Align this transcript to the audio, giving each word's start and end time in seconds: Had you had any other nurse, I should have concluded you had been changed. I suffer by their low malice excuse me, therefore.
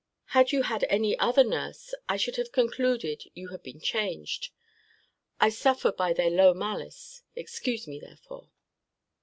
Had 0.33 0.51
you 0.51 0.63
had 0.63 0.83
any 0.85 1.15
other 1.19 1.43
nurse, 1.43 1.93
I 2.09 2.17
should 2.17 2.35
have 2.37 2.51
concluded 2.51 3.25
you 3.35 3.49
had 3.49 3.61
been 3.61 3.79
changed. 3.79 4.49
I 5.39 5.49
suffer 5.49 5.91
by 5.91 6.11
their 6.11 6.31
low 6.31 6.55
malice 6.55 7.21
excuse 7.35 7.85
me, 7.87 7.99
therefore. 7.99 8.49